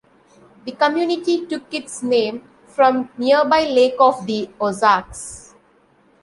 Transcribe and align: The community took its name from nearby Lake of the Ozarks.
The 0.65 0.71
community 0.71 1.45
took 1.45 1.71
its 1.71 2.01
name 2.01 2.41
from 2.65 3.11
nearby 3.19 3.65
Lake 3.67 3.97
of 3.99 4.25
the 4.25 4.49
Ozarks. 4.59 5.53